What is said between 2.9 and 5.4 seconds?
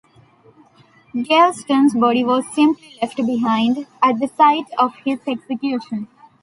left behind at the site of his